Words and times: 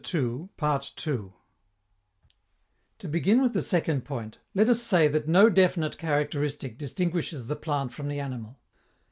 To 0.03 0.49
begin 3.07 3.39
with 3.39 3.53
the 3.53 3.61
second 3.61 4.03
point, 4.03 4.39
let 4.55 4.67
us 4.67 4.81
say 4.81 5.07
that 5.07 5.27
no 5.27 5.47
definite 5.47 5.99
characteristic 5.99 6.79
distinguishes 6.79 7.45
the 7.45 7.55
plant 7.55 7.93
from 7.93 8.07
the 8.07 8.19
animal. 8.19 8.57